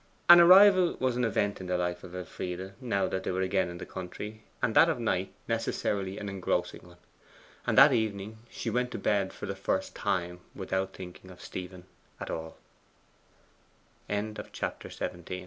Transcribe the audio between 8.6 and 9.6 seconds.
went to bed for the